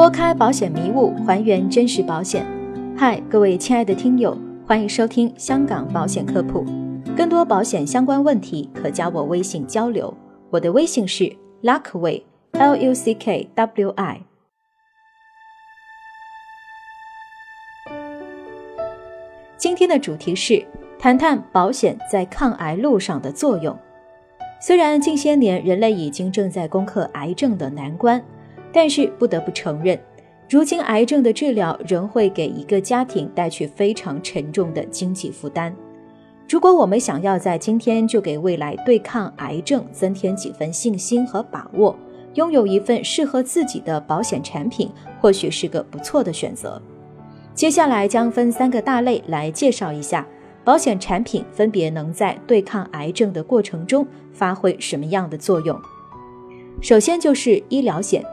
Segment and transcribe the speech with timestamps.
[0.00, 2.42] 拨开保险迷雾，还原真实保险。
[2.96, 4.34] 嗨，各位亲爱的听友，
[4.66, 6.64] 欢迎收听香港保险科普。
[7.14, 10.16] 更多保险相关问题，可加我微信交流。
[10.48, 11.30] 我的微信是
[11.62, 14.22] Luckway，L U C K W I。
[19.58, 20.64] 今天的主题是
[20.98, 23.78] 谈谈保险在抗癌路上的作用。
[24.62, 28.18] 虽然近些年人类已经正在攻克癌症的难关。
[28.72, 29.98] 但是不得不承认，
[30.48, 35.74] 如今癌症的治疗仍会给一个家庭带去非常沉重的经济负担。
[36.48, 41.96] 如果我们想要在今天就给未来对抗癌症增添几分信心和把握，
[42.34, 44.90] 拥有一份适合自己的保险产品，
[45.20, 46.80] 或许是个不错的选择。
[47.54, 50.26] 接下来将分三个大类来介绍一下
[50.64, 55.78] 保险产品分别能在对抗癌症的过程中发挥什么样的作用。
[56.80, 58.24] 首先就是医疗险。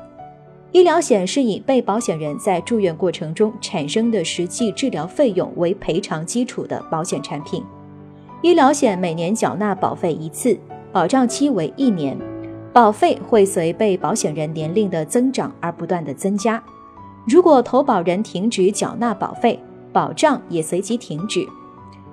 [0.74, 7.64] 医疗险是以被保险人在住院过程中产生的实际治疗费用为赔偿基础的保险产品。
[8.42, 10.58] 医疗险每年缴纳保费一次，
[10.92, 12.18] 保障期为一年，
[12.74, 16.62] 保费会随被保险人年龄的增长而不断的增加。
[17.26, 19.60] 如果投保人停止缴纳保费，
[19.94, 21.48] 保障也随即停止。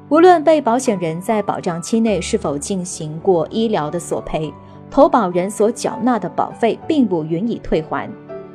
[0.09, 4.53] 无论被保险人在保障期内是否进行过医疗的索赔，
[4.91, 8.09] 投保人所缴纳的保费并不予以退还。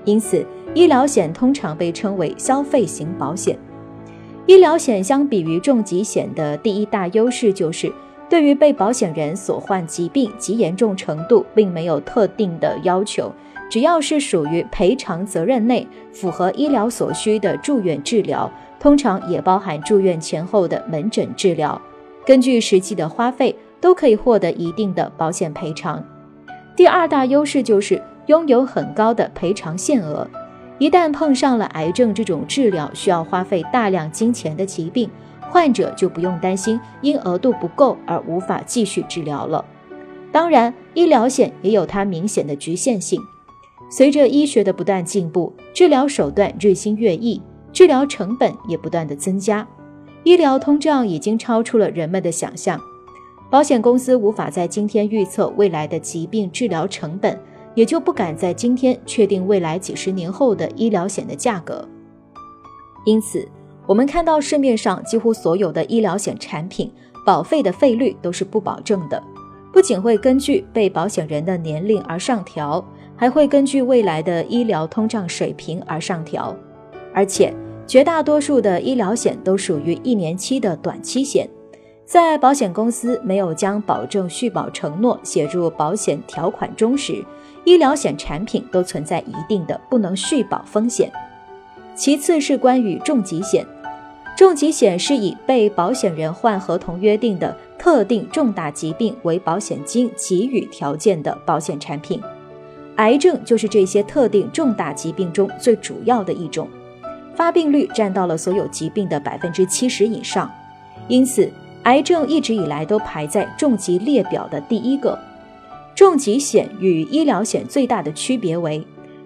[0.10, 0.44] 因此，
[0.74, 3.56] 医疗险通常被称为消费型保险。
[4.48, 7.94] 医疗险相比于重疾险的第一大优势就是，
[8.28, 13.32] 对于被保险人所患疾病及严重程度，并没有特定的要求，
[13.70, 21.80] 只要是属于赔偿责任内、符合医疗所需的住院治疗，通常也包含住院前后的门诊治疗，
[22.26, 26.04] 根据实际的花费，都可以获得一定的保险赔偿。
[26.76, 28.02] 第二大优势就是。
[28.30, 30.30] 拥有很高的赔偿限额，
[30.78, 35.10] 一旦碰上了癌症这种治疗需要花费大量金钱的疾病，
[35.50, 39.66] 患者就不用担心因额度不够而无法继续治疗了。
[40.32, 43.20] 当然，医疗险也有它明显的局限性。
[43.90, 47.42] 随着医学的不断进步，治疗手段日新月异，
[47.74, 49.68] 治疗成本也不断的增加，
[50.24, 52.80] 医疗通胀已经超出了人们的想象。
[53.50, 57.36] 保险公司无法在今天预测未来的疾病治疗成本。
[57.80, 61.88] 也就不敢在今天确定未来几十年后的医疗险的价格。
[63.06, 63.48] 因此，
[63.88, 66.92] 我们看到市面上几乎所有的医疗险产品，
[67.26, 69.24] 保费的费率都是不保证的，
[69.72, 72.86] 不仅会根据被保险人的年龄而上调，
[73.16, 76.54] 还会根据未来的医疗通胀水平而上调。
[77.14, 77.56] 而且，
[77.88, 81.50] 绝大多数的医疗险都属于一年期的短期险。
[82.10, 87.24] 在保险公司没有将保证续保承诺写入保险条款中时，
[87.66, 91.12] 医疗险产品都存在一定的不能续保风险。
[91.94, 93.64] 其次是关于重疾险，
[94.36, 102.20] 重疾险是以被保险人患合同约定的特定重大疾病为保险金给予条件的保险产品。
[102.96, 106.68] 癌症就是这些特定重大疾病中最主要的一种，
[107.36, 110.52] 发病率占到了所有疾病的百分之七十以上，
[111.08, 111.48] 因此。
[111.84, 115.18] 癌症一直以来都排在重疾列表的第一个。
[115.96, 118.82] 重疾险与医疗险最大的区别为，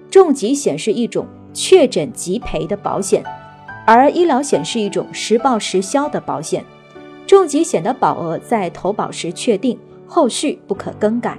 [0.09, 3.23] 重疾险是一种确诊即赔的保险，
[3.85, 6.63] 而医疗险是一种实报实销的保险。
[7.27, 9.77] 重疾险的保额在投保时确定，
[10.07, 11.37] 后续不可更改。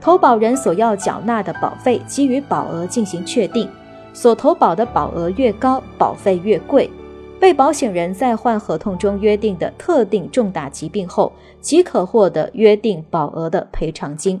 [0.00, 3.68] 投保人所要缴纳的保费基于保额进行确定，
[4.14, 6.88] 所投保的保额越高，保费越贵。
[7.40, 14.40] 被保险人在患合同中约定的特定重大疾病后，即可获得约定保额的赔偿金。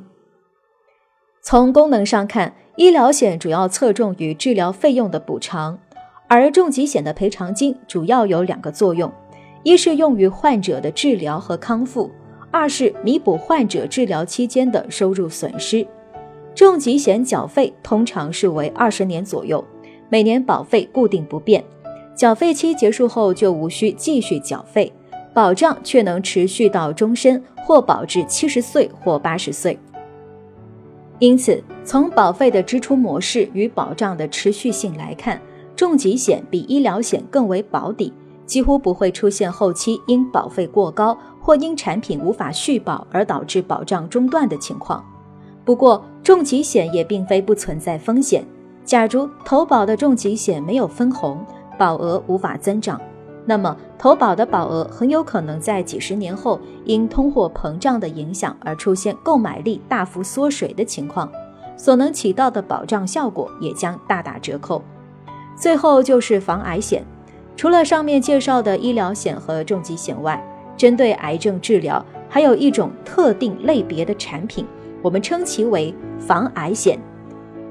[1.40, 5.78] 从功能上看，医疗险主要侧重于治疗费用的补偿，
[6.26, 9.10] 而重疾险的赔偿金主要有两个作用：
[9.62, 12.10] 一是用于患者的治疗和康复，
[12.50, 15.86] 二是弥补患者治疗期间的收入损失。
[16.54, 19.64] 重疾险缴费通常是为二十年左右，
[20.08, 21.64] 每年保费固定不变。
[22.18, 24.92] 缴费期结束后就无需继续缴费，
[25.32, 29.78] 保障却能持续到终身，或保至七十岁或八十岁。
[31.20, 35.40] 因此，从保费的支出模式与保障的持续性来看，
[35.76, 38.12] 重疾险比医疗险更为保底，
[38.44, 45.04] 几乎不会出现后期因保费过高或因产品无法续保而导致保障中断的情况。
[45.64, 48.44] 不过，重疾险也并非不存在风险，
[48.84, 51.38] 假如投保的重疾险没有分红。
[51.78, 53.00] 保额无法增长，
[53.46, 61.30] 那么投保的保额很有可能在几十年后因通货膨胀的影响而出现购买力大幅缩水的情况，
[61.76, 64.82] 所能起到的保障效果也将大打折扣。
[65.56, 67.04] 最后就是防癌险。
[67.56, 70.40] 除了上面介绍的医疗险和重疾险外，
[70.76, 74.64] 针对癌症治疗还有一种特定类别的产品，
[75.02, 76.96] 我们称其为防癌险。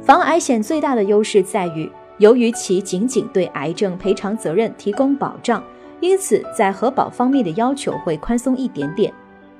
[0.02, 5.64] 防癌险最大的优势在于，由于其仅仅对癌症赔偿责任提供保障，
[6.00, 9.14] 因此在核保方面的要求会宽松一点点。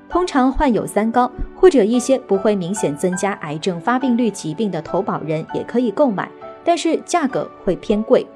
[0.08, 6.28] 通常患有三高或者一些不会明显增加癌症发病率疾病的投保人也可以购买，
[6.64, 8.26] 但是价格会偏贵。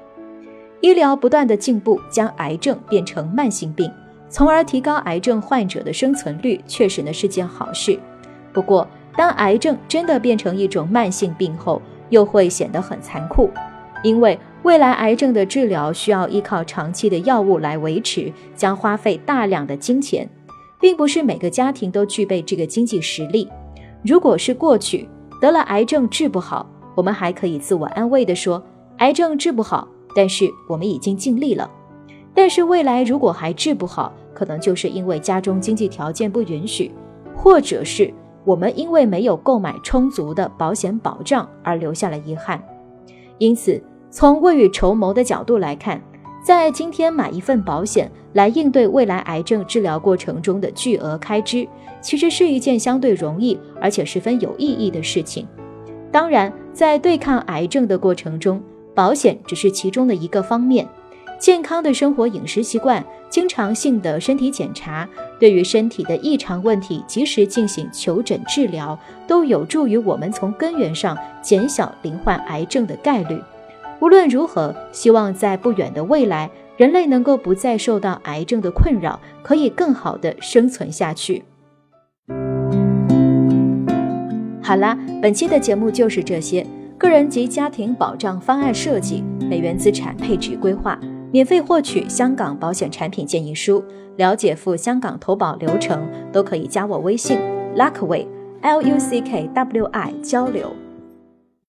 [0.81, 3.91] 医疗不断的进步，将癌症变成慢性病，
[4.29, 7.97] 从而提高癌症患者的生存率，确实呢是件好事。
[8.51, 8.87] 不过，
[9.17, 13.49] 当癌症真的变成一种慢性病后，又会显得很残酷，
[14.03, 20.29] 因为未来癌症的治疗需要依靠长期的药物来维持，将花费大量的金钱，
[20.79, 23.49] 并不是每个家庭都具备这个经济实力。
[24.03, 25.09] 如果是过去
[25.41, 28.61] 得了癌症治不好，我们还可以自我安慰地说，
[28.97, 29.87] 癌症治不好。
[30.15, 31.67] 但是我们已经尽力了，
[32.35, 36.91] 但是未来如果还治不好，可能就是因为家中经济条件不允许，
[37.35, 38.13] 或者是
[38.45, 42.63] 我们因为没有购买充足的保险保障而留下了遗憾。
[43.39, 43.81] 因此，
[44.15, 45.99] 从未雨绸缪的角度来看，
[46.45, 51.67] 在今天买一份保险来应对未来癌症治疗过程中的巨额开支，
[51.99, 55.47] 其实是一件相对容易而且十分有意义的事情。
[56.11, 58.61] 当然，在对抗癌症的过程中，
[58.93, 60.87] 保险只是其中的一个方面，
[61.39, 65.09] 健康的生活饮食习惯、经常性的身体检查，
[65.39, 68.95] 对于身体的异常问题及时进行求诊治疗，
[69.27, 73.41] 都有助于我们从根源上减小罹患癌症的概率。
[74.03, 81.41] 无论如何，希望在不远的未来，人类能够不再受到癌症的困扰，可以更好的生存下去。
[84.61, 86.67] 好啦，本期的节目就是这些。
[86.97, 90.99] 个人及家庭保障方案设计、美元资产配置规划，
[91.31, 93.81] 免费获取香港保险产品建议书，
[94.17, 97.37] 了解赴香港投保流程，都可以加我微信
[97.77, 98.27] Luckway
[98.63, 100.82] L U C K W I 交流。